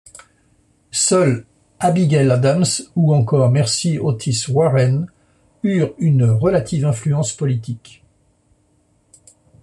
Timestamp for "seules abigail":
0.89-2.31